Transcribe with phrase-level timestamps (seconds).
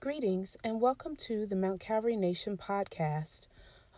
[0.00, 3.48] Greetings and welcome to the Mount Calvary Nation podcast,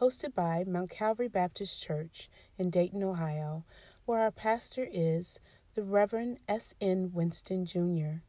[0.00, 3.67] hosted by Mount Calvary Baptist Church in Dayton, Ohio,
[4.07, 5.39] where our pastor is
[5.75, 7.10] the Reverend S.N.
[7.13, 8.23] Winston Jr.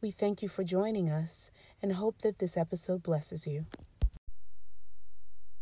[0.00, 3.66] We thank you for joining us and hope that this episode blesses you.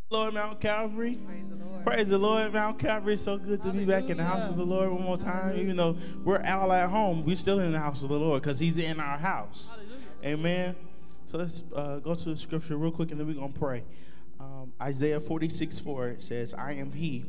[0.08, 1.18] Lord Mount Calvary.
[1.26, 1.84] Praise the Lord.
[1.84, 3.12] Praise the Lord, Mount Calvary.
[3.12, 5.58] It's so good to be back in the house of the Lord one more time.
[5.58, 8.58] Even though we're all at home, we're still in the house of the Lord because
[8.58, 9.74] He's in our house.
[10.24, 10.74] Amen.
[11.30, 13.84] So let's uh, go to the scripture real quick and then we're going to pray.
[14.40, 17.24] Um, Isaiah 46 4 it says, I am He.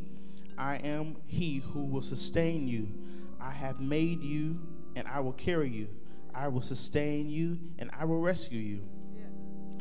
[0.58, 2.88] I am He who will sustain you.
[3.40, 4.60] I have made you
[4.96, 5.88] and I will carry you.
[6.34, 8.82] I will sustain you and I will rescue you.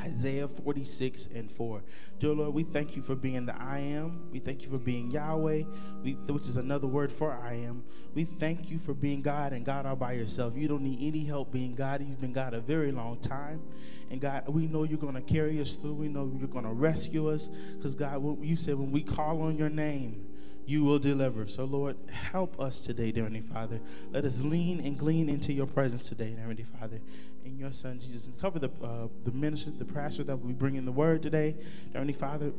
[0.01, 1.83] Isaiah 46 and 4.
[2.19, 4.29] Dear Lord, we thank you for being the I am.
[4.31, 5.63] We thank you for being Yahweh,
[6.03, 7.85] we, which is another word for I am.
[8.15, 10.55] We thank you for being God and God all by yourself.
[10.57, 12.01] You don't need any help being God.
[12.01, 13.63] You've been God a very long time.
[14.11, 15.95] And God, we know you're going to carry us through.
[15.95, 17.49] We know you're going to rescue us.
[17.77, 20.27] Because, God, you said when we call on your name,
[20.67, 21.47] you will deliver.
[21.47, 23.81] So, Lord, help us today, dear Heavenly Father.
[24.13, 27.01] Let us lean and glean into your presence today, dear Heavenly Father.
[27.45, 28.27] In your Son, Jesus.
[28.27, 31.53] And cover the, uh, the minister, the pastor that will be bringing the word today,
[31.53, 32.53] dear Heavenly Father.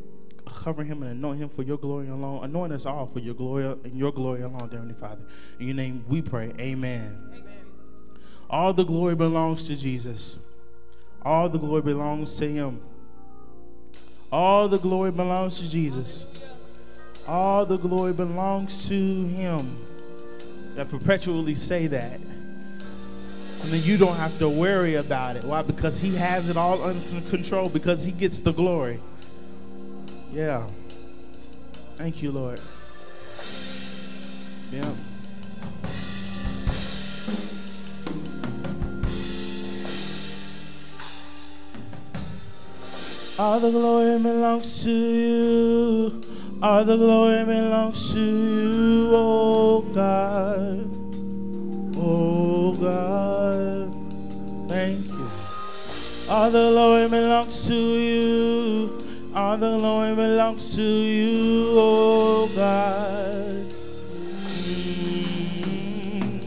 [0.46, 2.44] Cover him and anoint him for your glory alone.
[2.44, 5.22] Anoint us all for your glory and your glory alone, dear Heavenly Father.
[5.60, 6.52] In your name we pray.
[6.60, 7.18] Amen.
[7.32, 7.52] Amen.
[8.50, 10.38] All the glory belongs to Jesus.
[11.24, 12.82] All the glory belongs to him.
[14.32, 16.26] All the glory belongs to Jesus.
[17.28, 19.78] All the glory belongs to him.
[20.76, 22.20] That perpetually say that.
[23.62, 25.44] And then you don't have to worry about it.
[25.44, 25.62] Why?
[25.62, 29.00] Because he has it all under control because he gets the glory.
[30.34, 30.68] Yeah.
[31.98, 32.60] Thank you, Lord.
[34.72, 34.92] Yeah.
[43.38, 46.31] All the glory belongs to you.
[46.64, 50.88] All the glory belongs to you, oh God.
[51.98, 53.92] Oh God.
[54.70, 55.30] Thank you.
[56.30, 58.96] All the glory belongs to you.
[59.34, 63.66] All the glory belongs to you, oh God.
[64.54, 66.42] Mm,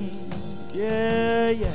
[0.75, 1.73] yeah, yeah.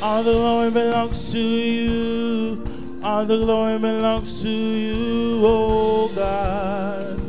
[0.00, 2.64] All the glory belongs to you.
[3.02, 7.23] All the glory belongs to you, oh God.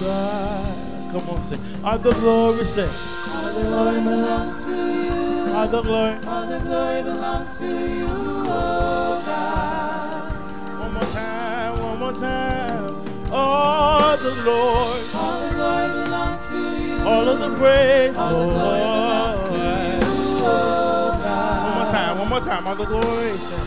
[0.00, 1.12] God.
[1.12, 1.58] Come on, say.
[1.84, 2.88] All the glory, say.
[2.88, 5.54] All the glory belongs to you.
[5.54, 6.18] All the glory.
[6.26, 10.32] All the glory belongs to you, oh God.
[10.80, 12.86] One more time, one more time.
[13.32, 15.02] All the glory.
[15.14, 16.98] All the glory belongs to you.
[17.06, 20.00] All of the praise, All the glory belongs to you,
[20.46, 21.64] oh God.
[21.64, 22.66] One more time, one more time.
[22.66, 23.62] All the glory, say.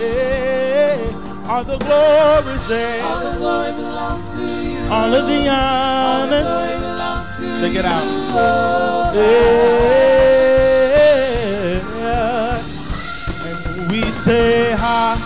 [0.00, 1.48] Yeah.
[1.48, 3.00] All the glory, say.
[3.00, 4.69] All the glory belongs to you.
[4.90, 6.44] All of the honor.
[7.60, 8.04] Check it out.
[9.14, 9.40] Yeah.
[13.46, 15.16] And we say hallelujah.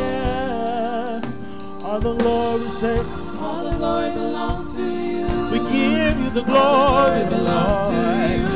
[0.00, 1.20] Yeah.
[1.84, 2.98] All the glory say,
[3.40, 5.26] All the glory belongs to you.
[5.50, 7.94] we give you the glory, belongs to
[8.32, 8.46] you,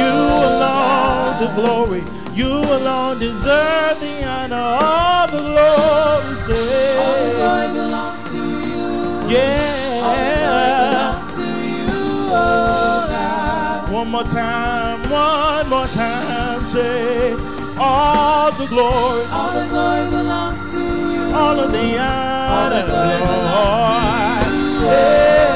[0.00, 0.12] You
[0.48, 2.02] alone the glory.
[2.34, 4.56] You alone deserve the honor.
[4.56, 8.84] All the glory say, All the glory belongs to you.
[8.84, 10.90] All the glory yeah.
[10.90, 11.86] belongs to you,
[12.30, 13.92] oh God.
[13.92, 17.36] One more time, one more time, say,
[17.84, 21.22] all the glory, All the glory belongs to you.
[21.34, 22.54] all of the honor.
[22.54, 25.54] All the glory belongs to you, oh Yeah,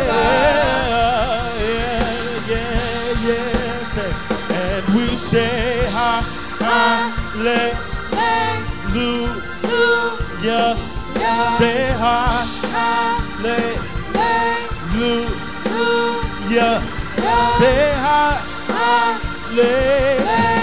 [2.52, 4.10] yeah, yeah, say,
[4.62, 6.10] and we say, ha,
[6.58, 7.76] hallelujah.
[16.48, 16.76] Hallelujah.
[17.58, 17.78] Say
[19.50, 20.57] hallelujah.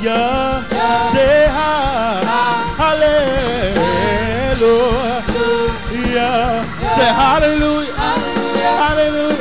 [0.00, 1.12] Hallelujah.
[1.12, 1.52] Say
[5.90, 6.24] hallelujah.
[6.96, 7.92] Say hallelujah.
[8.00, 8.72] Hallelujah.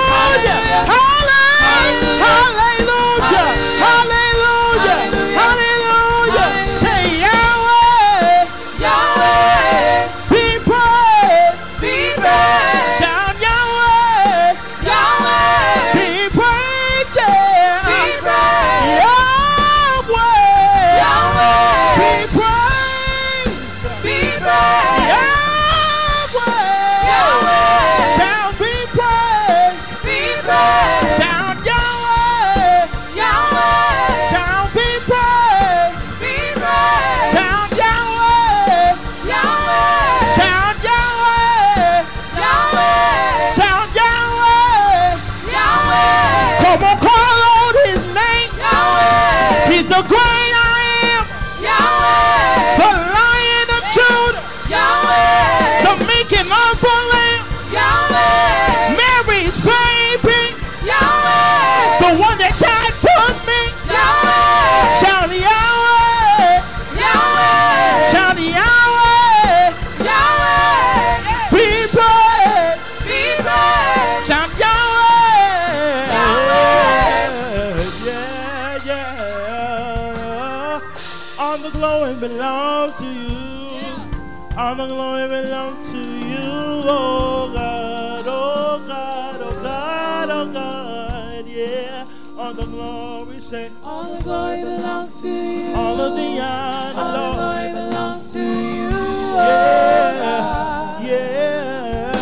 [84.58, 86.40] All the glory belongs to you,
[86.88, 92.06] oh God, oh God, oh God, oh God, yeah.
[92.38, 95.74] All the glory, say, All the glory belongs to you.
[95.76, 98.90] all of the honor, All the glory belongs to you.
[98.94, 102.16] oh Yeah, yeah,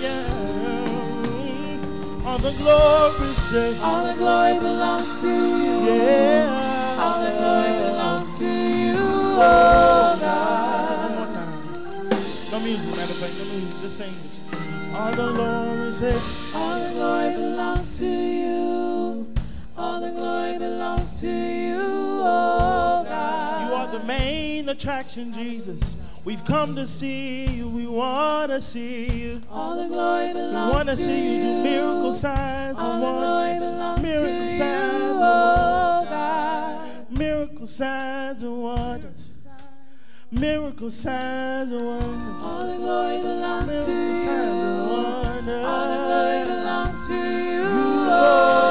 [0.00, 0.28] yeah.
[2.28, 5.92] All the glory, say, All the glory belongs to you.
[5.92, 7.00] yeah.
[7.00, 10.16] All the glory belongs to you, oh
[12.62, 14.94] Music, matter of fact, no music, just sing you.
[14.96, 16.18] All the glory, say,
[16.54, 19.34] All the glory belongs to you.
[19.78, 23.66] All the glory belongs to you, oh God.
[23.68, 25.96] you are the main attraction, Jesus.
[26.24, 29.40] We've come to see you, we want to see you.
[29.50, 33.50] All the glory We want to see you do miracle signs All and the glory
[33.52, 33.70] wonders.
[33.72, 36.08] belongs Miracle to signs you, and oh wonders.
[36.10, 37.18] God.
[37.18, 39.09] Miracle signs and wonders.
[40.32, 42.42] Miracle signs and wonders.
[42.42, 44.22] All the glory belongs to Miracle you.
[44.22, 45.66] signs and wonders.
[45.66, 48.69] All the glory belongs to you, oh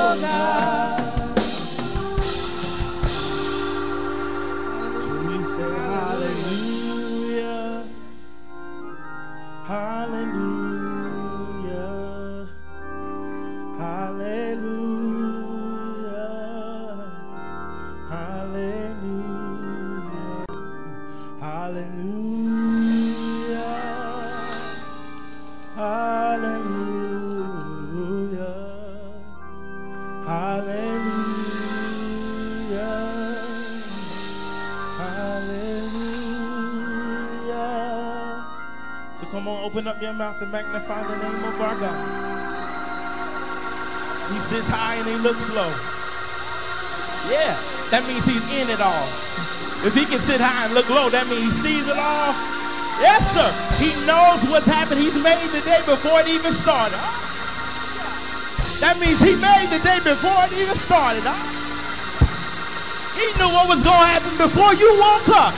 [39.79, 41.95] open up your mouth and magnify the name of our God.
[44.27, 45.71] He sits high and he looks low.
[47.31, 47.55] Yeah,
[47.87, 49.07] that means he's in it all.
[49.87, 52.35] If he can sit high and look low, that means he sees it all.
[52.99, 53.47] Yes, sir.
[53.79, 54.99] He knows what's happened.
[54.99, 56.99] He's made the day before it even started.
[58.83, 61.23] That means he made the day before it even started.
[61.23, 61.39] Huh?
[63.15, 65.55] He knew what was going to happen before you woke up.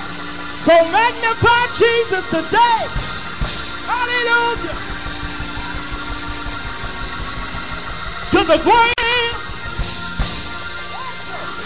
[0.61, 3.00] So magnify Jesus today.
[4.21, 4.77] Hallelujah.
[8.31, 8.93] You're the great.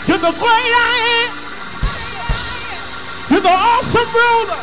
[0.07, 1.31] You're the great I am.
[3.29, 4.61] You're the awesome ruler.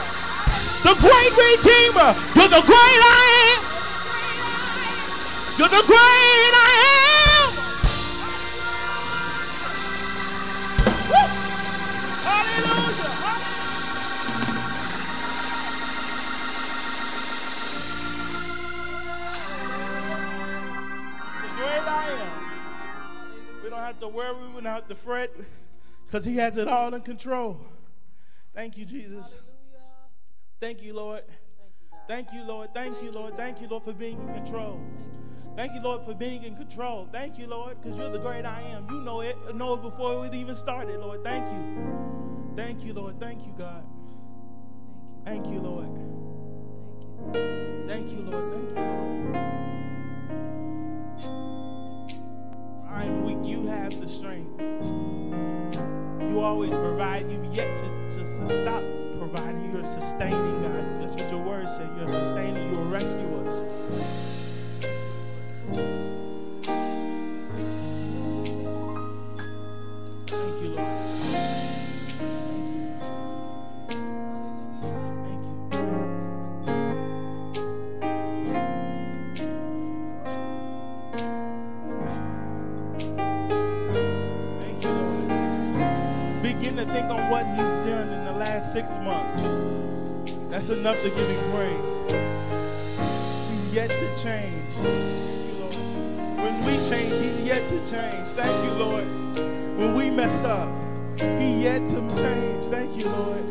[0.89, 2.17] The great redeemer.
[2.35, 3.21] You're the great I
[3.53, 3.61] am.
[5.59, 6.22] You're the great
[23.93, 25.31] have to worry, we wouldn't have to fret,
[26.07, 27.61] because He has it all in control.
[28.55, 29.35] Thank you, Jesus.
[30.61, 31.23] Thank you, Lord.
[32.09, 32.73] Thank you, Lord.
[32.73, 33.37] Thank you, Lord.
[33.37, 34.81] Thank you, Lord, for being in control.
[35.57, 37.07] Thank you, Lord, for being in control.
[37.13, 38.89] Thank you, Lord, because you're the great I am.
[38.91, 41.23] You know it, know it before it even started, Lord.
[41.23, 42.55] Thank you.
[42.57, 43.21] Thank you, Lord.
[43.21, 43.85] Thank you, God.
[45.27, 45.89] Thank you, Lord.
[47.87, 48.53] Thank you, Lord.
[48.53, 49.72] Thank you, Lord.
[52.93, 54.61] I am weak, you have the strength.
[54.61, 57.31] You always provide.
[57.31, 58.83] You've yet to, to, stop
[59.19, 59.73] providing.
[59.73, 61.01] You're sustaining, God.
[61.01, 61.89] That's what your word said.
[61.97, 62.71] You're sustaining.
[62.71, 63.63] You will rescue us.
[90.83, 92.01] enough to give him praise.
[93.51, 94.75] He's yet to change.
[94.75, 96.39] Thank you, Lord.
[96.39, 98.29] When we change, he's yet to change.
[98.31, 99.05] Thank you, Lord.
[99.79, 100.69] When we mess up,
[101.21, 102.65] he yet to change.
[102.65, 103.45] Thank you, Lord.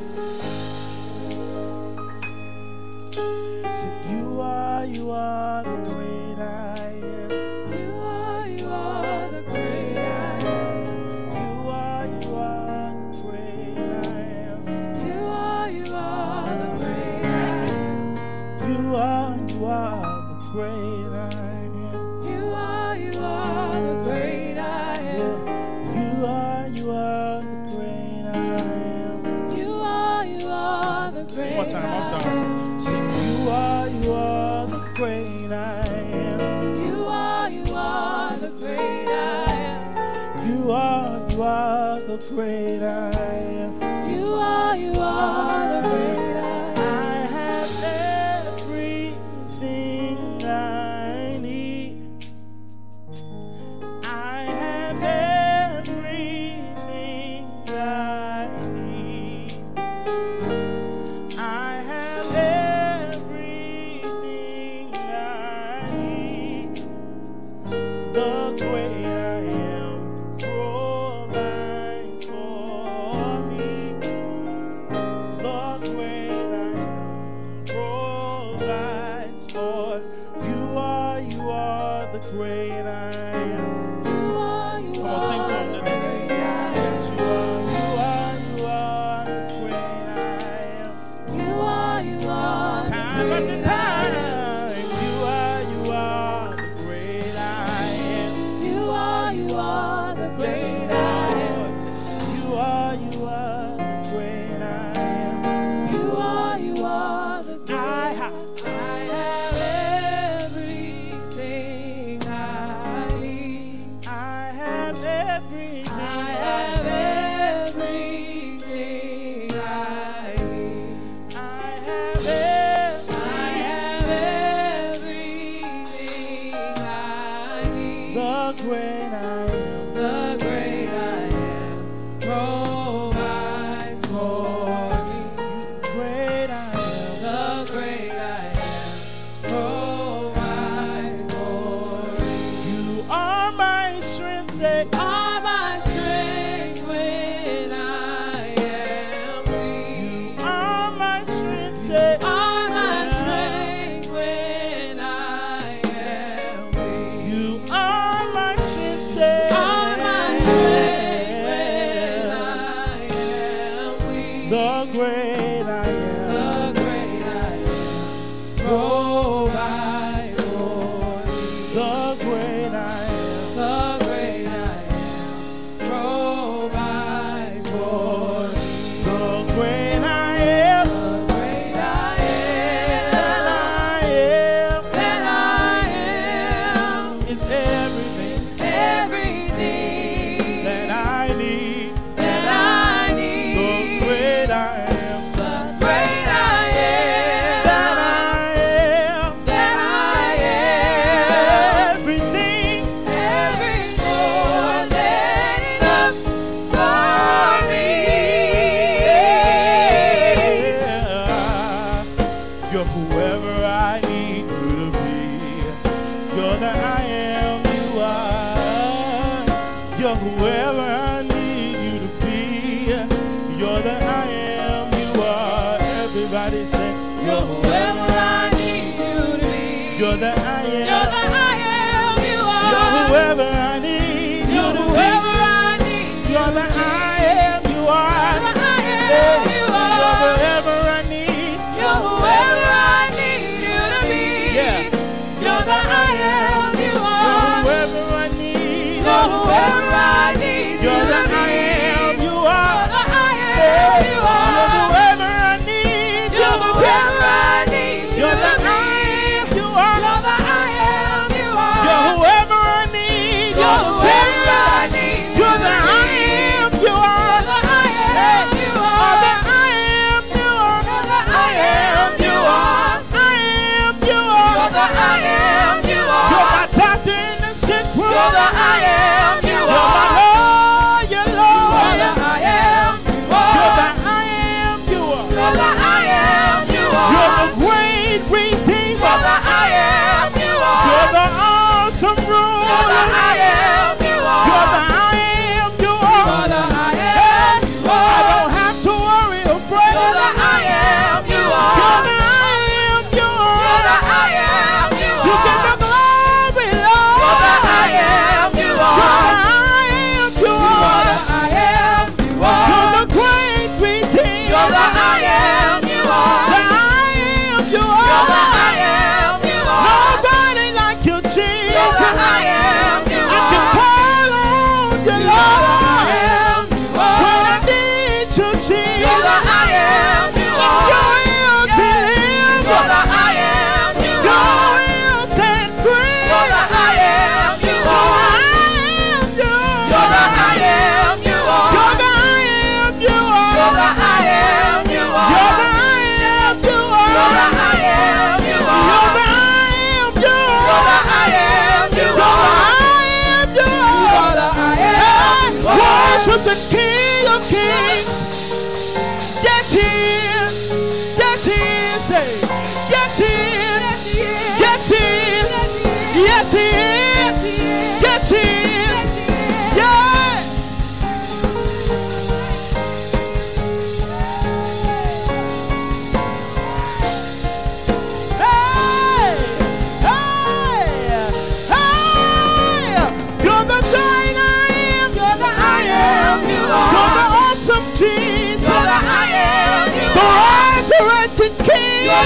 [82.11, 83.90] the great I am.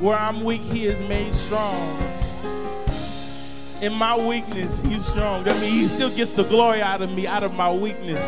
[0.00, 1.98] Where I'm weak, he is made strong.
[3.82, 5.46] In my weakness, he's strong.
[5.46, 8.18] I mean, he still gets the glory out of me, out of my weakness,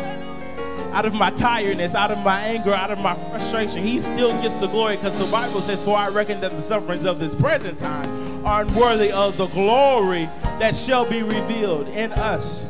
[0.93, 3.83] out of my tiredness, out of my anger, out of my frustration.
[3.83, 7.05] He still gets the glory because the Bible says, For I reckon that the sufferings
[7.05, 12.67] of this present time are unworthy of the glory that shall be revealed in us.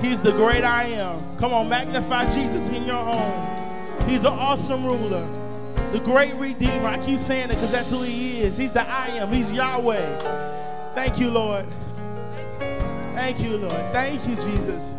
[0.00, 1.36] He's the great I am.
[1.38, 4.08] Come on, magnify Jesus in your home.
[4.08, 5.41] He's an awesome ruler
[5.92, 6.86] the great Redeemer.
[6.86, 8.56] I keep saying it because that's who He is.
[8.56, 10.18] He's the I am, He's Yahweh.
[10.94, 11.66] Thank you, Lord.
[13.14, 13.72] Thank you, Lord.
[13.92, 14.94] Thank you, Jesus.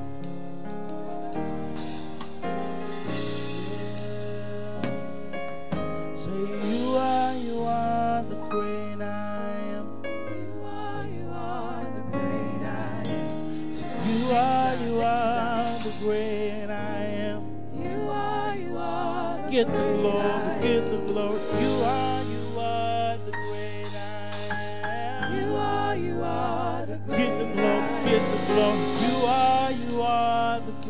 [6.13, 9.87] Say, You are, you are the great I am.
[10.03, 13.73] You are, you are the great I am.
[14.07, 17.41] You are, you are the great I am.
[17.75, 19.51] You are, you are the great I am.
[19.51, 20.42] Get the Lord.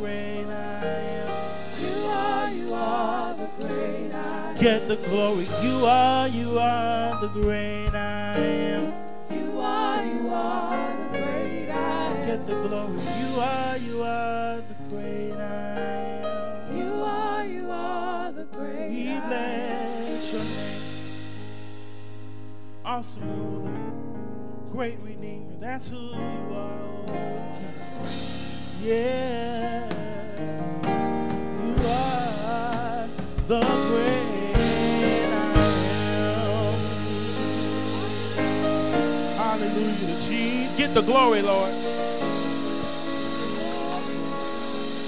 [0.04, 0.86] great I
[1.24, 1.30] am.
[1.80, 4.58] You are, you are the great I am.
[4.58, 5.48] Get the glory.
[5.62, 8.94] You are, you are the great I am.
[9.32, 12.28] You are, you are the great I am.
[12.28, 13.00] Get the glory.
[13.22, 16.78] You are, you are the great I am.
[16.78, 20.04] You are, you are the great I am.
[20.04, 20.82] We bless your name.
[22.84, 23.80] Awesome ruler,
[24.74, 25.56] great redeemer.
[25.62, 26.84] That's who you are.
[28.84, 29.93] Yeah.
[33.48, 35.38] The great I
[36.16, 36.76] am.
[39.38, 40.18] Hallelujah.
[40.28, 40.78] Jesus.
[40.78, 41.74] Get the glory, Lord.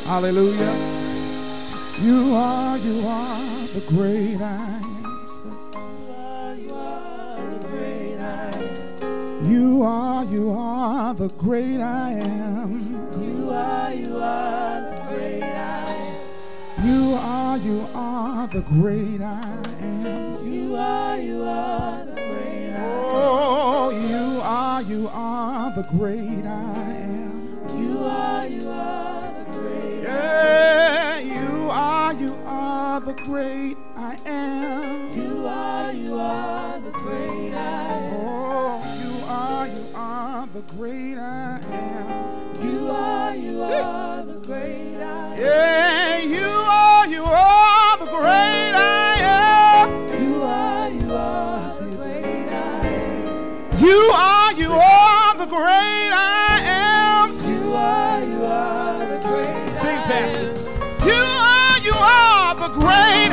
[0.05, 0.75] Hallelujah.
[2.01, 4.85] You are, you are the great I am.
[9.43, 13.11] You are, you are the great I am.
[13.21, 14.74] You are, you are
[16.85, 19.41] You are, you are the great I
[19.81, 20.45] am.
[20.45, 23.05] You are, you are the great I am.
[23.11, 27.57] Oh, you are, you are the great I am.
[27.75, 35.11] You are, you are the great Yeah, you are, you are the great I am.
[35.13, 38.13] You are, you are the great I am.
[38.27, 42.63] Oh, you are, you are the great I am.
[42.63, 45.39] You are, you are the great I am.
[45.39, 46.64] Yeah, you
[55.55, 57.31] great I am.
[57.47, 60.51] You are, you are the great Sing, Pastor.
[61.07, 63.24] You are, you are the great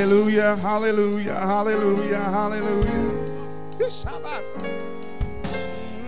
[0.00, 3.78] Hallelujah, hallelujah, hallelujah, hallelujah.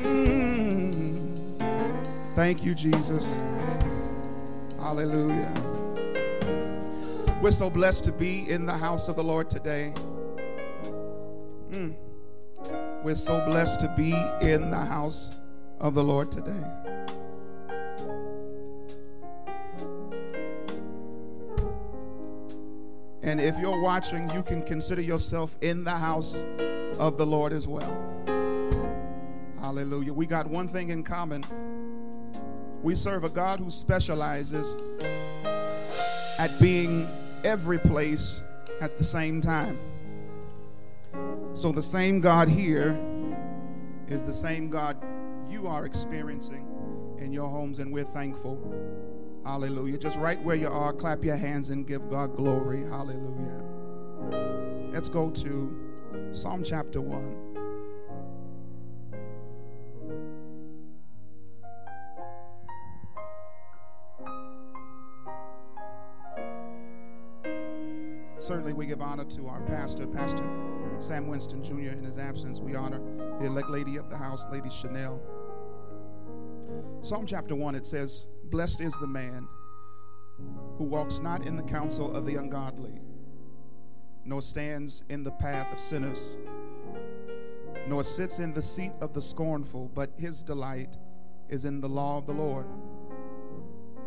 [0.02, 1.28] Mm.
[2.34, 3.38] Thank you, Jesus.
[4.78, 5.52] Hallelujah.
[7.42, 9.92] We're so blessed to be in the house of the Lord today.
[11.70, 11.94] Mm.
[13.04, 15.38] We're so blessed to be in the house
[15.80, 16.81] of the Lord today.
[23.22, 26.44] And if you're watching, you can consider yourself in the house
[26.98, 27.96] of the Lord as well.
[29.60, 30.12] Hallelujah.
[30.12, 31.44] We got one thing in common.
[32.82, 34.76] We serve a God who specializes
[36.38, 37.08] at being
[37.44, 38.42] every place
[38.80, 39.78] at the same time.
[41.54, 42.98] So the same God here
[44.08, 44.96] is the same God
[45.48, 46.66] you are experiencing
[47.18, 48.58] in your homes, and we're thankful.
[49.44, 49.98] Hallelujah.
[49.98, 52.82] Just right where you are, clap your hands and give God glory.
[52.84, 53.62] Hallelujah.
[54.92, 55.76] Let's go to
[56.30, 57.52] Psalm chapter 1.
[68.38, 70.44] Certainly, we give honor to our pastor, Pastor
[70.98, 71.92] Sam Winston Jr.
[71.92, 73.00] In his absence, we honor
[73.38, 75.20] the elect lady of the house, Lady Chanel.
[77.02, 79.48] Psalm chapter 1, it says, Blessed is the man
[80.76, 83.00] who walks not in the counsel of the ungodly,
[84.24, 86.36] nor stands in the path of sinners,
[87.88, 90.96] nor sits in the seat of the scornful, but his delight
[91.48, 92.66] is in the law of the Lord.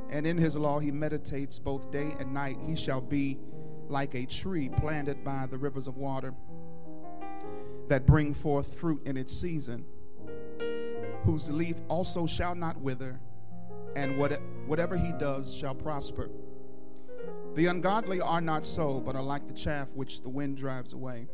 [0.10, 2.58] And in his law he meditates both day and night.
[2.66, 3.40] He shall be
[3.90, 6.34] like a tree planted by the rivers of water
[7.88, 9.86] that bring forth fruit in its season
[11.26, 13.20] whose leaf also shall not wither,
[13.96, 16.30] and what, whatever he does shall prosper.
[17.56, 21.28] The ungodly are not so, but are like the chaff which the wind drives away.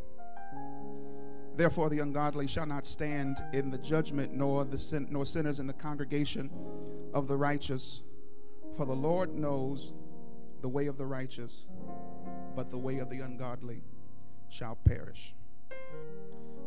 [1.55, 5.67] Therefore, the ungodly shall not stand in the judgment, nor the sin, nor sinners in
[5.67, 6.49] the congregation
[7.13, 8.03] of the righteous.
[8.77, 9.91] For the Lord knows
[10.61, 11.67] the way of the righteous,
[12.55, 13.83] but the way of the ungodly
[14.47, 15.35] shall perish.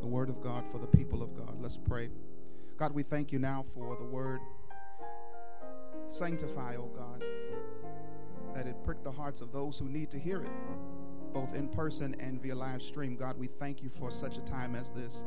[0.01, 1.63] The word of God for the people of God.
[1.63, 2.11] Let's pray.
[2.77, 4.41] God, we thank you now for the word.
[6.09, 7.25] Sanctify, O God,
[8.55, 10.51] that it prick the hearts of those who need to hear it,
[11.33, 13.17] both in person and via live stream.
[13.17, 15.25] God, we thank you for such a time as this,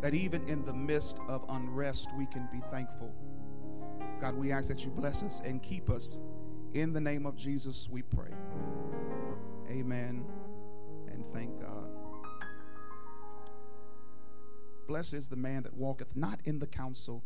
[0.00, 3.14] that even in the midst of unrest, we can be thankful.
[4.20, 6.20] God, we ask that you bless us and keep us.
[6.74, 8.32] In the name of Jesus, we pray.
[9.70, 10.24] Amen
[11.10, 11.77] and thank God.
[14.88, 17.22] Blessed is the man that walketh not in the counsel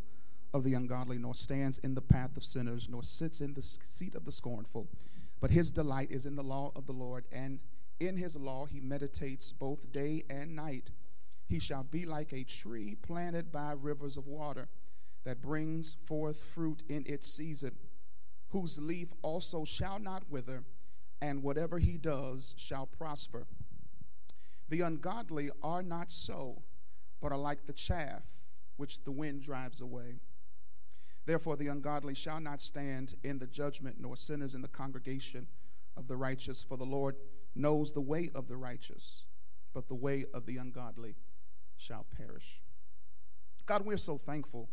[0.52, 4.16] of the ungodly, nor stands in the path of sinners, nor sits in the seat
[4.16, 4.88] of the scornful.
[5.40, 7.60] But his delight is in the law of the Lord, and
[8.00, 10.90] in his law he meditates both day and night.
[11.46, 14.68] He shall be like a tree planted by rivers of water
[15.24, 17.76] that brings forth fruit in its season,
[18.48, 20.64] whose leaf also shall not wither,
[21.20, 23.46] and whatever he does shall prosper.
[24.68, 26.62] The ungodly are not so,
[27.22, 28.24] but are like the chaff
[28.76, 30.16] which the wind drives away.
[31.24, 35.46] Therefore, the ungodly shall not stand in the judgment, nor sinners in the congregation
[35.96, 36.64] of the righteous.
[36.64, 37.14] For the Lord
[37.54, 39.24] knows the way of the righteous,
[39.72, 41.14] but the way of the ungodly
[41.76, 42.60] shall perish.
[43.66, 44.68] God, we're so thankful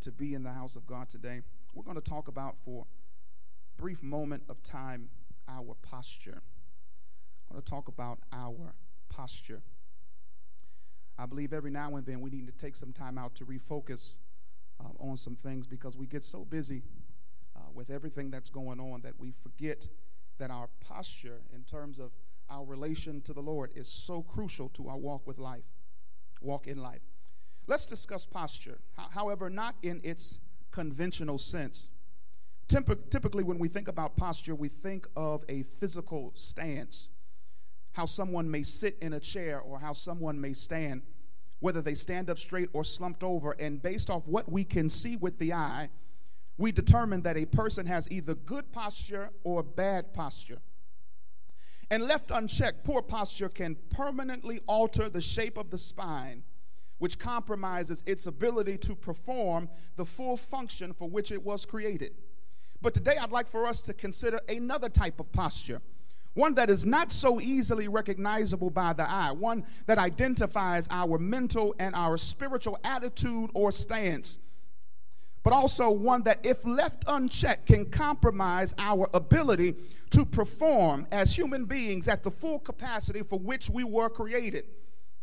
[0.00, 1.42] to be in the house of God today.
[1.74, 2.86] We're going to talk about for
[3.78, 5.10] a brief moment of time
[5.46, 6.42] our posture.
[7.50, 8.74] I'm going to talk about our
[9.10, 9.62] posture.
[11.18, 14.18] I believe every now and then we need to take some time out to refocus
[14.80, 16.82] uh, on some things because we get so busy
[17.56, 19.86] uh, with everything that's going on that we forget
[20.38, 22.10] that our posture in terms of
[22.50, 25.64] our relation to the Lord is so crucial to our walk with life,
[26.40, 27.02] walk in life.
[27.66, 30.38] Let's discuss posture, however, not in its
[30.72, 31.90] conventional sense.
[32.68, 37.10] Typically, when we think about posture, we think of a physical stance,
[37.92, 41.02] how someone may sit in a chair or how someone may stand,
[41.60, 43.52] whether they stand up straight or slumped over.
[43.52, 45.90] And based off what we can see with the eye,
[46.58, 50.58] we determine that a person has either good posture or bad posture.
[51.90, 56.42] And left unchecked, poor posture can permanently alter the shape of the spine
[57.02, 62.12] which compromises its ability to perform the full function for which it was created.
[62.80, 65.82] But today I'd like for us to consider another type of posture,
[66.34, 71.74] one that is not so easily recognizable by the eye, one that identifies our mental
[71.78, 74.38] and our spiritual attitude or stance,
[75.42, 79.74] but also one that, if left unchecked, can compromise our ability
[80.10, 84.64] to perform as human beings at the full capacity for which we were created.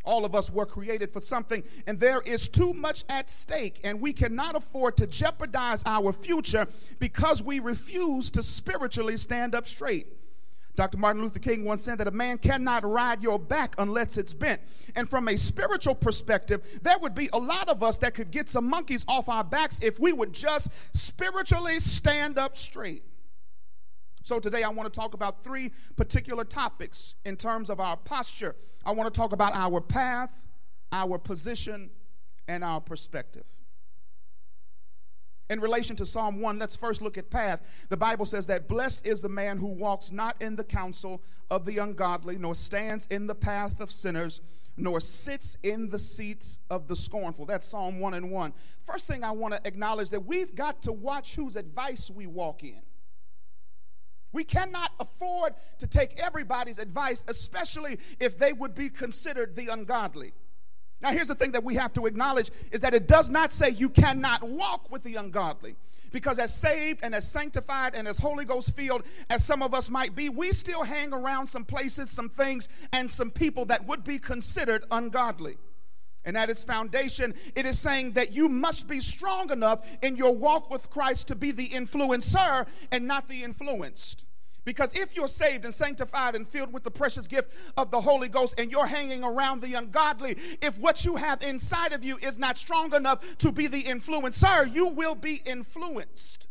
[0.05, 3.99] All of us were created for something, and there is too much at stake, and
[3.99, 6.67] we cannot afford to jeopardize our future
[6.99, 10.07] because we refuse to spiritually stand up straight.
[10.75, 10.97] Dr.
[10.97, 14.61] Martin Luther King once said that a man cannot ride your back unless it's bent.
[14.95, 18.47] And from a spiritual perspective, there would be a lot of us that could get
[18.47, 23.03] some monkeys off our backs if we would just spiritually stand up straight.
[24.23, 28.55] So today I want to talk about three particular topics in terms of our posture.
[28.85, 30.31] I want to talk about our path,
[30.91, 31.89] our position,
[32.47, 33.45] and our perspective.
[35.49, 37.61] In relation to Psalm 1, let's first look at path.
[37.89, 41.65] The Bible says that blessed is the man who walks not in the counsel of
[41.65, 44.41] the ungodly, nor stands in the path of sinners,
[44.77, 47.47] nor sits in the seats of the scornful.
[47.47, 48.53] That's Psalm 1 and 1.
[48.83, 52.63] First thing I want to acknowledge that we've got to watch whose advice we walk
[52.63, 52.81] in.
[54.31, 60.33] We cannot afford to take everybody's advice, especially if they would be considered the ungodly.
[61.01, 63.69] Now, here's the thing that we have to acknowledge is that it does not say
[63.69, 65.75] you cannot walk with the ungodly.
[66.11, 69.89] Because as saved and as sanctified and as Holy Ghost filled as some of us
[69.89, 74.03] might be, we still hang around some places, some things, and some people that would
[74.03, 75.57] be considered ungodly.
[76.25, 80.35] And at its foundation, it is saying that you must be strong enough in your
[80.35, 84.25] walk with Christ to be the influencer and not the influenced.
[84.65, 88.29] Because if you're saved and sanctified and filled with the precious gift of the Holy
[88.29, 92.37] Ghost and you're hanging around the ungodly, if what you have inside of you is
[92.37, 96.47] not strong enough to be the influencer, you will be influenced.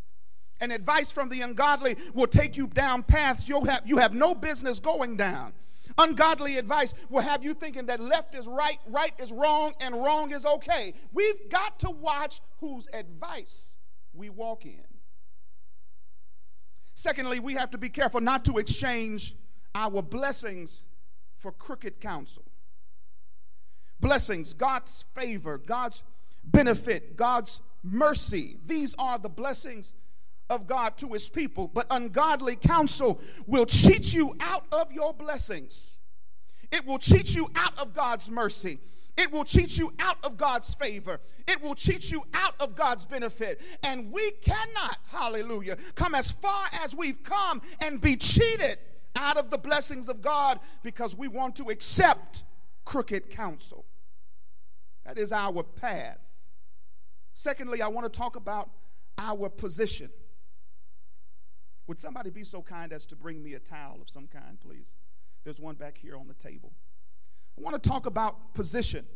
[0.60, 4.34] And advice from the ungodly will take you down paths you have, you have no
[4.34, 5.52] business going down.
[5.96, 10.32] Ungodly advice will have you thinking that left is right, right is wrong, and wrong
[10.32, 10.94] is okay.
[11.12, 13.76] We've got to watch whose advice
[14.12, 14.87] we walk in.
[16.98, 19.36] Secondly, we have to be careful not to exchange
[19.72, 20.84] our blessings
[21.36, 22.42] for crooked counsel.
[24.00, 26.02] Blessings, God's favor, God's
[26.42, 28.58] benefit, God's mercy.
[28.66, 29.92] These are the blessings
[30.50, 35.98] of God to his people, but ungodly counsel will cheat you out of your blessings.
[36.70, 38.78] It will cheat you out of God's mercy.
[39.16, 41.20] It will cheat you out of God's favor.
[41.48, 43.60] It will cheat you out of God's benefit.
[43.82, 48.78] And we cannot, hallelujah, come as far as we've come and be cheated
[49.16, 52.44] out of the blessings of God because we want to accept
[52.84, 53.84] crooked counsel.
[55.04, 56.18] That is our path.
[57.34, 58.70] Secondly, I want to talk about
[59.16, 60.10] our position.
[61.88, 64.94] Would somebody be so kind as to bring me a towel of some kind, please?
[65.44, 66.72] There's one back here on the table.
[67.58, 69.06] I want to talk about position.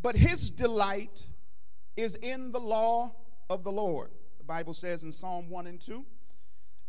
[0.00, 1.26] But his delight
[1.96, 3.14] is in the law
[3.48, 4.10] of the Lord.
[4.38, 6.04] The Bible says in Psalm 1 and 2.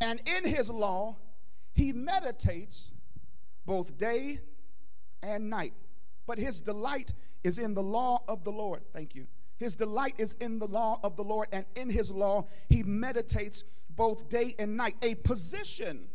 [0.02, 1.18] And in his law,
[1.74, 2.92] he meditates
[3.66, 4.42] both day
[5.24, 5.74] and night.
[6.28, 8.82] But his delight is in the law of the Lord.
[8.94, 9.28] Thank you.
[9.58, 13.64] His delight is in the law of the Lord, and in his law, he meditates
[13.90, 14.96] both day and night.
[15.02, 16.10] A position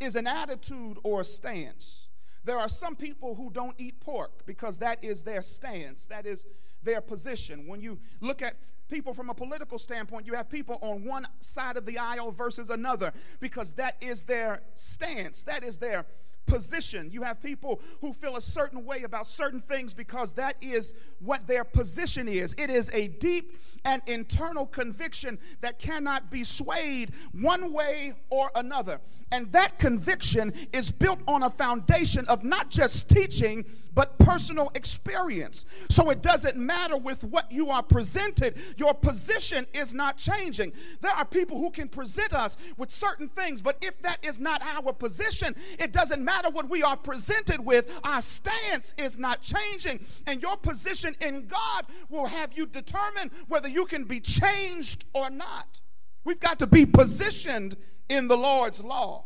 [0.00, 2.08] is an attitude or a stance.
[2.44, 6.44] There are some people who don't eat pork because that is their stance, that is
[6.82, 7.66] their position.
[7.66, 8.54] When you look at
[8.88, 12.70] people from a political standpoint, you have people on one side of the aisle versus
[12.70, 16.06] another because that is their stance, that is their
[16.48, 17.10] position.
[17.12, 21.46] You have people who feel a certain way about certain things because that is what
[21.46, 22.54] their position is.
[22.58, 29.00] It is a deep and internal conviction that cannot be swayed one way or another.
[29.30, 35.66] And that conviction is built on a foundation of not just teaching, but personal experience.
[35.90, 40.72] So it doesn't matter with what you are presented, your position is not changing.
[41.00, 44.62] There are people who can present us with certain things, but if that is not
[44.62, 50.04] our position, it doesn't matter what we are presented with, our stance is not changing.
[50.26, 55.30] And your position in God will have you determine whether you can be changed or
[55.30, 55.80] not.
[56.24, 57.76] We've got to be positioned
[58.08, 59.24] in the Lord's law.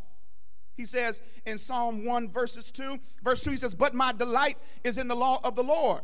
[0.77, 4.97] He says in Psalm 1, verses 2, verse 2, he says, But my delight is
[4.97, 6.01] in the law of the Lord.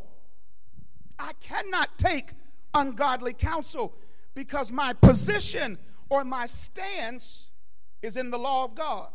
[1.18, 2.32] I cannot take
[2.74, 3.94] ungodly counsel
[4.34, 5.78] because my position
[6.10, 7.50] or my stance
[8.02, 9.08] is in the law of God.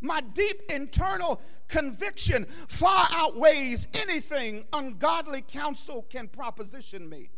[0.00, 7.30] My deep internal conviction far outweighs anything ungodly counsel can proposition me.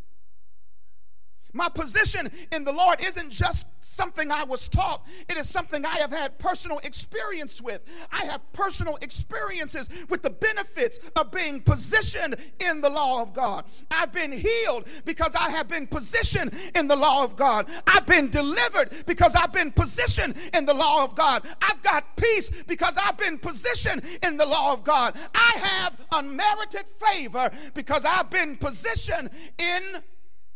[1.52, 5.96] My position in the Lord isn't just something I was taught, it is something I
[5.98, 7.80] have had personal experience with.
[8.12, 13.64] I have personal experiences with the benefits of being positioned in the law of God.
[13.90, 17.66] I've been healed because I have been positioned in the law of God.
[17.86, 21.46] I've been delivered because I've been positioned in the law of God.
[21.62, 25.16] I've got peace because I've been positioned in the law of God.
[25.34, 30.02] I have unmerited favor because I've been positioned in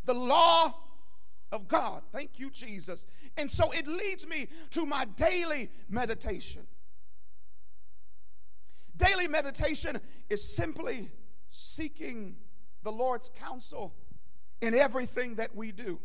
[0.04, 0.74] the law
[1.50, 2.02] of God.
[2.12, 3.06] Thank you, Jesus.
[3.36, 6.66] And so it leads me to my daily meditation.
[8.96, 11.10] Daily meditation is simply
[11.48, 12.36] seeking
[12.82, 13.94] the Lord's counsel
[14.60, 16.00] in everything that we do.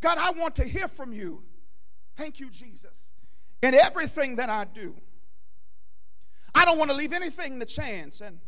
[0.00, 1.42] God, I want to hear from you.
[2.14, 3.10] Thank you, Jesus.
[3.62, 4.94] In everything that I do.
[6.54, 8.38] I don't want to leave anything to chance, and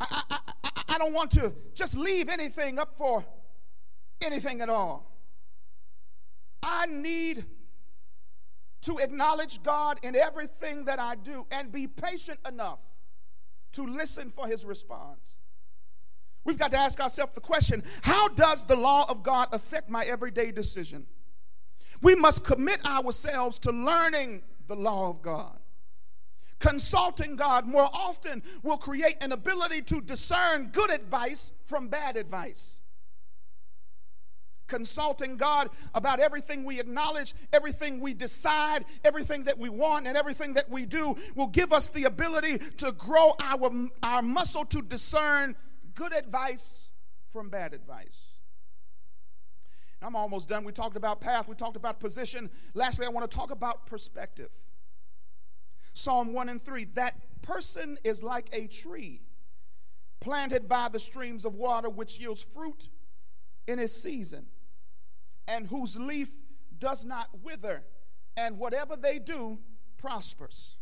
[0.00, 3.24] I, I, I, don't want to just leave anything up for
[4.20, 5.12] anything at all.
[6.62, 7.44] I need
[8.82, 12.80] to acknowledge God in everything that I do and be patient enough
[13.72, 15.36] to listen for his response.
[16.44, 20.02] We've got to ask ourselves the question how does the law of God affect my
[20.04, 21.06] everyday decision?
[22.00, 25.61] We must commit ourselves to learning the law of God.
[26.62, 32.82] Consulting God more often will create an ability to discern good advice from bad advice
[34.68, 40.54] consulting God about everything we acknowledge, everything we decide, everything that we want, and everything
[40.54, 43.70] that we do will give us the ability to grow our,
[44.02, 45.56] our muscle to discern
[45.94, 46.88] good advice
[47.32, 48.28] from bad advice.
[50.00, 50.64] I'm almost done.
[50.64, 52.48] We talked about path, we talked about position.
[52.72, 54.48] Lastly, I want to talk about perspective.
[55.94, 59.20] Psalm 1 and 3 that person is like a tree
[60.20, 62.88] planted by the streams of water, which yields fruit
[63.66, 64.46] in its season
[65.48, 66.30] and whose leaf
[66.78, 67.82] does not wither,
[68.36, 69.58] and whatever they do
[69.98, 70.76] prospers.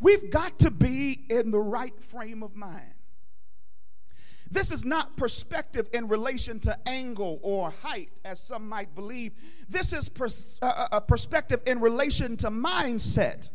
[0.00, 2.94] We've got to be in the right frame of mind.
[4.50, 9.32] This is not perspective in relation to angle or height, as some might believe.
[9.68, 13.50] This is pers- uh, uh a perspective in relation to mindset.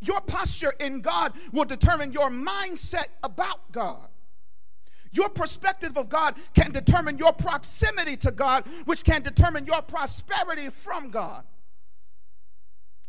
[0.00, 4.08] Your posture in God will determine your mindset about God.
[5.12, 10.70] Your perspective of God can determine your proximity to God, which can determine your prosperity
[10.70, 11.44] from God.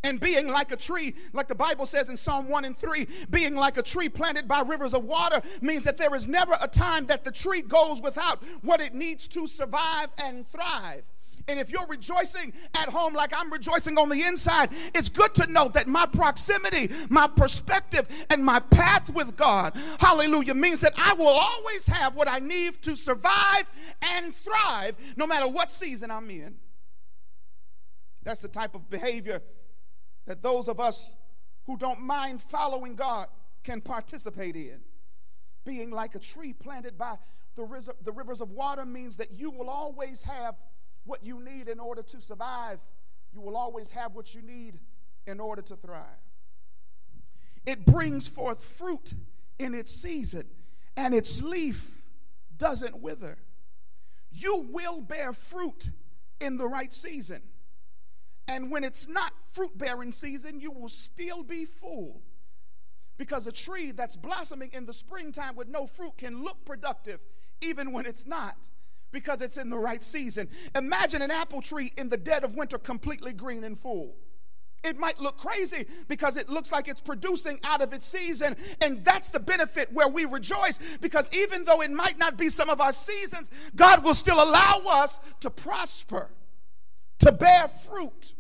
[0.04, 3.56] And being like a tree, like the Bible says in Psalm 1 and 3, being
[3.56, 7.08] like a tree planted by rivers of water means that there is never a time
[7.08, 11.04] that the tree goes without what it needs to survive and thrive.
[11.48, 15.52] And if you're rejoicing at home like I'm rejoicing on the inside, it's good to
[15.52, 21.14] know that my proximity, my perspective, and my path with God, hallelujah, means that I
[21.14, 23.70] will always have what I need to survive
[24.02, 26.56] and thrive no matter what season I'm in.
[28.24, 29.42] That's the type of behavior
[30.26, 31.14] that those of us
[31.68, 33.28] who don't mind following God
[33.64, 34.80] can participate in.
[35.64, 37.18] Being like a tree planted by
[37.56, 40.56] the, rivers of water means that you will always have
[41.06, 42.80] what you need in order to survive.
[43.34, 44.80] You will always have what you need
[45.26, 46.04] in order to thrive.
[47.66, 49.14] It brings forth fruit
[49.58, 50.46] in its season,
[50.96, 52.02] and its leaf
[52.58, 53.38] doesn't wither.
[54.32, 55.90] You will bear fruit
[56.40, 57.42] in the right season.
[58.48, 62.22] And when it's not fruit bearing season, you will still be full.
[63.18, 67.22] Because a tree that's blossoming in the springtime with no fruit can look productive
[67.62, 68.70] even when it's not
[69.16, 70.50] because it's in the right season.
[70.76, 74.14] Imagine an apple tree in the dead of winter completely green and full.
[74.84, 78.58] It might look crazy because it looks like it's producing out of its season.
[78.82, 82.70] And that's the benefit where we rejoice because even though it might not be some
[82.70, 86.30] of our seasons, God will still allow us to prosper,
[87.20, 88.34] to bear fruit,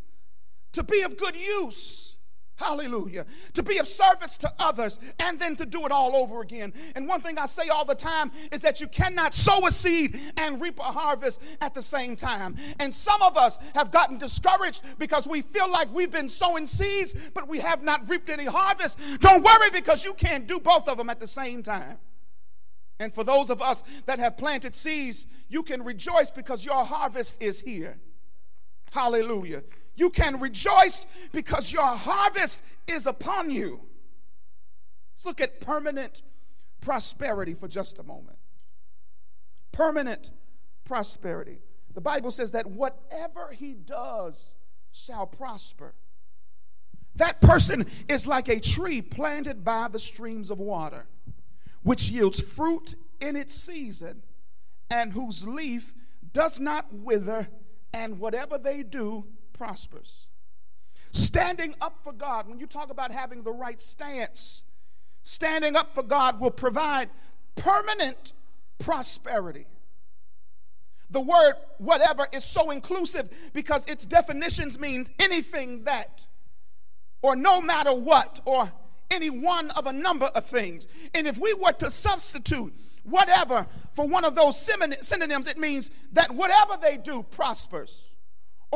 [0.73, 2.14] to be of good use.
[2.57, 3.25] Hallelujah.
[3.53, 6.73] To be of service to others and then to do it all over again.
[6.95, 10.19] And one thing I say all the time is that you cannot sow a seed
[10.37, 12.55] and reap a harvest at the same time.
[12.79, 17.13] And some of us have gotten discouraged because we feel like we've been sowing seeds,
[17.33, 18.99] but we have not reaped any harvest.
[19.19, 21.97] Don't worry because you can't do both of them at the same time.
[23.01, 27.41] And for those of us that have planted seeds, you can rejoice because your harvest
[27.43, 27.97] is here.
[28.93, 29.63] Hallelujah.
[29.95, 33.81] You can rejoice because your harvest is upon you.
[35.15, 36.21] Let's look at permanent
[36.81, 38.37] prosperity for just a moment.
[39.71, 40.31] Permanent
[40.83, 41.59] prosperity.
[41.93, 44.55] The Bible says that whatever he does
[44.91, 45.93] shall prosper.
[47.15, 51.07] That person is like a tree planted by the streams of water,
[51.83, 54.23] which yields fruit in its season,
[54.91, 55.95] and whose leaf
[56.33, 57.47] does not wither,
[57.93, 59.25] and whatever they do
[59.55, 60.27] prospers.
[61.11, 64.65] Standing up for God, when you talk about having the right stance,
[65.23, 67.09] standing up for God will provide
[67.55, 68.33] permanent
[68.79, 69.65] prosperity.
[71.09, 76.27] The word whatever is so inclusive because its definitions mean anything that,
[77.21, 78.71] or no matter what, or
[79.09, 80.87] any one of a number of things.
[81.13, 86.31] And if we were to substitute whatever for one of those synonyms, it means that
[86.31, 88.14] whatever they do prospers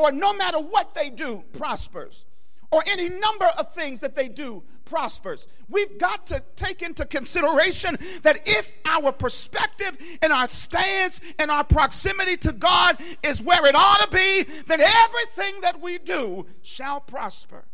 [0.00, 2.24] or no matter what they do, prospers,
[2.72, 5.46] or any number of things that they do prospers.
[5.68, 11.64] We've got to take into consideration that if our perspective and our stance and our
[11.64, 17.00] proximity to God is where it ought to be, then everything that we do shall
[17.00, 17.64] prosper.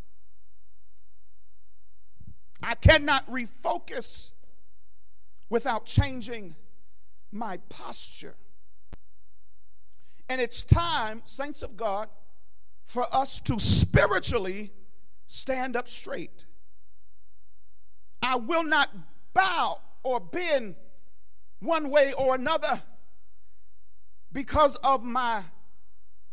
[2.62, 4.32] I cannot refocus
[5.48, 6.56] without changing
[7.30, 8.36] my posture.
[10.28, 12.08] And it's time, saints of God,
[12.84, 14.72] for us to spiritually
[15.26, 16.46] stand up straight.
[18.22, 18.90] I will not
[19.34, 20.76] bow or bend
[21.60, 22.82] one way or another
[24.32, 25.42] because of my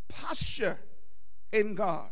[0.07, 0.79] posture
[1.51, 2.09] in God.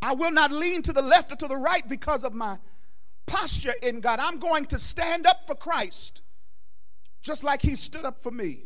[0.00, 2.58] I will not lean to the left or to the right because of my
[3.26, 4.18] posture in God.
[4.18, 6.22] I'm going to stand up for Christ
[7.22, 8.64] just like He stood up for me.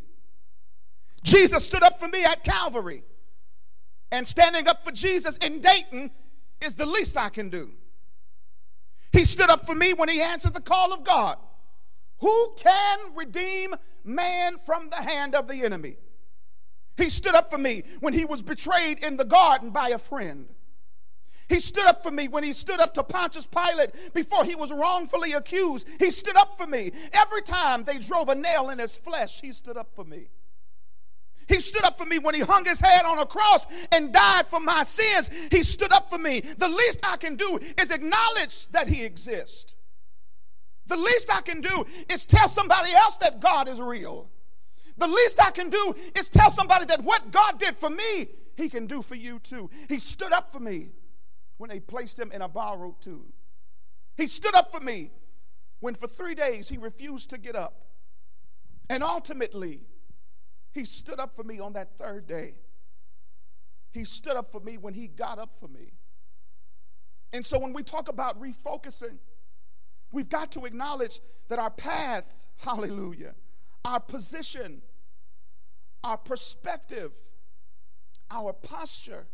[1.23, 3.03] Jesus stood up for me at Calvary.
[4.11, 6.11] And standing up for Jesus in Dayton
[6.61, 7.71] is the least I can do.
[9.11, 11.37] He stood up for me when he answered the call of God.
[12.19, 15.97] Who can redeem man from the hand of the enemy?
[16.97, 20.49] He stood up for me when he was betrayed in the garden by a friend.
[21.47, 24.71] He stood up for me when he stood up to Pontius Pilate before he was
[24.71, 25.87] wrongfully accused.
[25.97, 26.91] He stood up for me.
[27.13, 30.27] Every time they drove a nail in his flesh, he stood up for me.
[31.49, 34.47] He stood up for me when he hung his head on a cross and died
[34.47, 35.29] for my sins.
[35.51, 36.39] He stood up for me.
[36.39, 39.75] The least I can do is acknowledge that he exists.
[40.85, 44.29] The least I can do is tell somebody else that God is real.
[44.97, 48.69] The least I can do is tell somebody that what God did for me, he
[48.69, 49.69] can do for you too.
[49.87, 50.89] He stood up for me
[51.57, 53.31] when they placed him in a borrowed tube.
[54.17, 55.11] He stood up for me
[55.79, 57.85] when for three days he refused to get up.
[58.89, 59.81] And ultimately,
[60.71, 62.55] he stood up for me on that third day.
[63.91, 65.93] He stood up for me when he got up for me.
[67.33, 69.17] And so when we talk about refocusing,
[70.11, 72.23] we've got to acknowledge that our path,
[72.57, 73.35] hallelujah,
[73.85, 74.81] our position,
[76.03, 77.13] our perspective,
[78.29, 79.27] our posture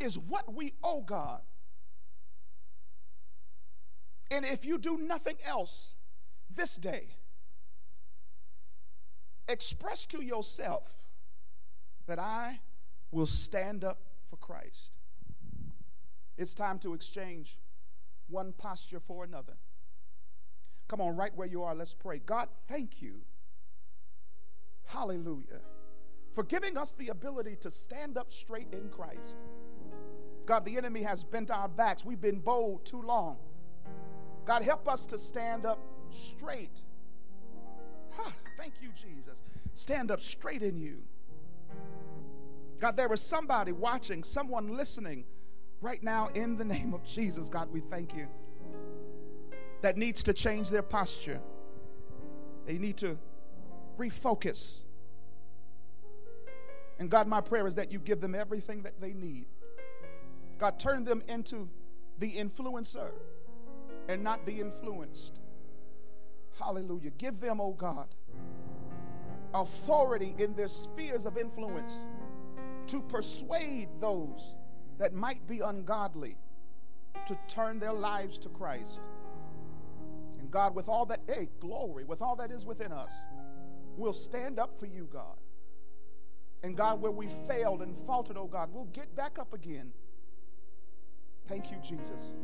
[0.00, 1.40] is what we owe God.
[4.30, 5.94] And if you do nothing else
[6.54, 7.08] this day,
[9.48, 10.96] express to yourself
[12.06, 12.60] that I
[13.10, 14.98] will stand up for Christ.
[16.36, 17.58] It's time to exchange
[18.28, 19.54] one posture for another.
[20.86, 22.18] Come on, right where you are, let's pray.
[22.18, 23.22] God, thank you.
[24.86, 25.60] Hallelujah.
[26.32, 29.44] For giving us the ability to stand up straight in Christ.
[30.46, 32.04] God, the enemy has bent our backs.
[32.04, 33.36] We've been bold too long.
[34.46, 35.78] God, help us to stand up
[36.10, 36.82] straight.
[38.56, 39.42] Thank you, Jesus.
[39.74, 41.02] Stand up straight in you.
[42.80, 45.24] God, there is somebody watching, someone listening
[45.80, 47.48] right now in the name of Jesus.
[47.48, 48.26] God, we thank you.
[49.80, 51.40] That needs to change their posture.
[52.66, 53.16] They need to
[53.96, 54.82] refocus.
[56.98, 59.46] And God, my prayer is that you give them everything that they need.
[60.58, 61.68] God, turn them into
[62.18, 63.10] the influencer
[64.08, 65.40] and not the influenced.
[66.58, 67.10] Hallelujah.
[67.10, 68.08] Give them, oh God,
[69.54, 72.06] authority in their spheres of influence
[72.88, 74.56] to persuade those
[74.98, 76.36] that might be ungodly
[77.26, 79.00] to turn their lives to Christ.
[80.38, 83.12] And God, with all that, hey, glory, with all that is within us,
[83.96, 85.36] we'll stand up for you, God.
[86.62, 89.92] And God, where we failed and faltered, oh God, we'll get back up again.
[91.46, 92.36] Thank you, Jesus,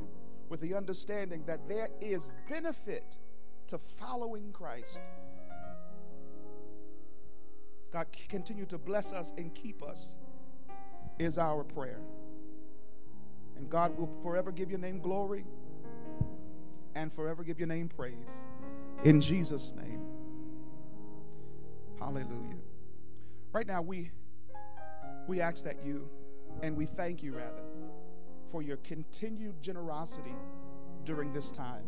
[0.49, 3.19] with the understanding that there is benefit
[3.69, 5.01] to following Christ.
[7.93, 10.17] God, continue to bless us and keep us,
[11.19, 12.01] is our prayer.
[13.57, 15.45] And God will forever give your name glory
[16.97, 18.15] and forever give your name praise.
[19.05, 20.01] In Jesus' name.
[21.99, 22.59] Hallelujah.
[23.53, 24.11] Right now, we,
[25.29, 26.09] we ask that you,
[26.63, 27.63] and we thank you rather,
[28.51, 30.35] for your continued generosity
[31.05, 31.85] during this time.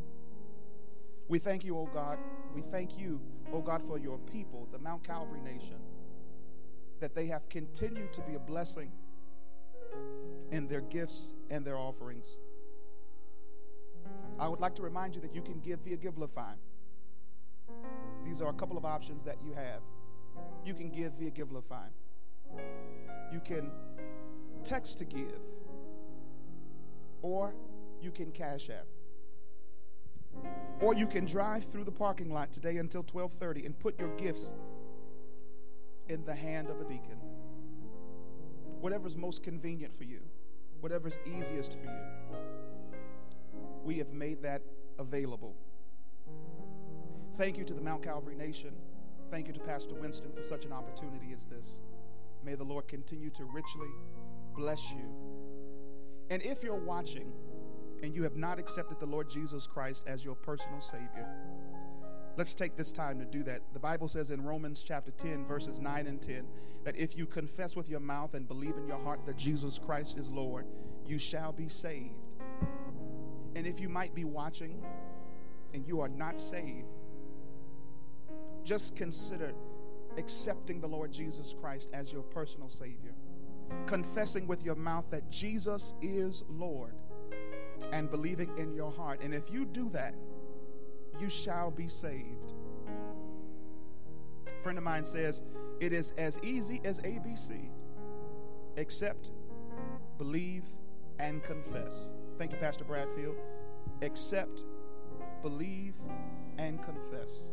[1.28, 2.18] We thank you, oh God.
[2.54, 3.20] We thank you,
[3.52, 5.78] oh God, for your people, the Mount Calvary nation,
[7.00, 8.92] that they have continued to be a blessing
[10.50, 12.38] in their gifts and their offerings.
[14.38, 16.54] I would like to remind you that you can give via Givelify.
[18.24, 19.80] These are a couple of options that you have.
[20.64, 21.86] You can give via Givelify.
[23.32, 23.70] You can
[24.62, 25.40] text to give,
[27.22, 27.54] or
[28.00, 28.86] you can cash app.
[30.80, 34.52] Or you can drive through the parking lot today until 12:30 and put your gifts
[36.08, 37.18] in the hand of a deacon.
[38.80, 40.20] Whatever's most convenient for you,
[40.80, 42.38] whatever's easiest for you.
[43.84, 44.62] We have made that
[44.98, 45.56] available.
[47.36, 48.74] Thank you to the Mount Calvary Nation.
[49.30, 51.80] Thank you to Pastor Winston for such an opportunity as this.
[52.44, 53.90] May the Lord continue to richly
[54.54, 55.08] bless you.
[56.30, 57.32] And if you're watching,
[58.02, 61.26] and you have not accepted the Lord Jesus Christ as your personal Savior,
[62.36, 63.60] let's take this time to do that.
[63.72, 66.46] The Bible says in Romans chapter 10, verses 9 and 10,
[66.84, 70.18] that if you confess with your mouth and believe in your heart that Jesus Christ
[70.18, 70.66] is Lord,
[71.06, 72.36] you shall be saved.
[73.54, 74.82] And if you might be watching
[75.72, 76.86] and you are not saved,
[78.64, 79.52] just consider
[80.18, 83.14] accepting the Lord Jesus Christ as your personal Savior,
[83.86, 86.94] confessing with your mouth that Jesus is Lord
[87.92, 89.20] and believing in your heart.
[89.22, 90.14] And if you do that,
[91.18, 92.52] you shall be saved.
[94.48, 95.42] A friend of mine says,
[95.80, 97.70] It is as easy as ABC,
[98.76, 99.30] accept,
[100.18, 100.64] believe,
[101.18, 102.12] and confess.
[102.38, 103.36] Thank you, Pastor Bradfield.
[104.02, 104.64] Accept,
[105.42, 105.94] believe,
[106.58, 107.52] and confess.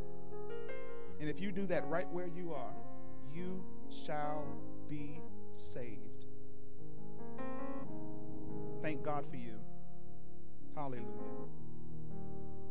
[1.20, 2.74] And if you do that right where you are,
[3.34, 4.46] you shall
[4.90, 5.22] be
[5.54, 6.26] saved.
[8.82, 9.63] Thank God for you.
[10.76, 11.04] Hallelujah.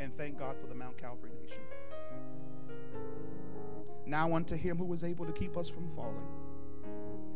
[0.00, 1.62] And thank God for the Mount Calvary Nation.
[4.06, 6.26] Now unto him who is able to keep us from falling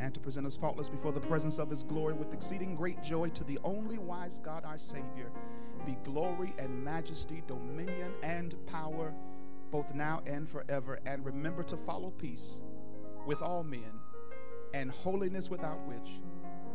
[0.00, 3.28] and to present us faultless before the presence of his glory with exceeding great joy
[3.30, 5.30] to the only wise God our Savior
[5.86, 9.14] be glory and majesty, dominion and power
[9.70, 10.98] both now and forever.
[11.06, 12.62] And remember to follow peace
[13.24, 14.00] with all men
[14.74, 16.20] and holiness without which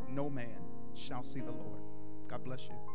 [0.10, 0.58] no man
[0.94, 1.82] shall see the Lord.
[2.28, 2.91] God bless you.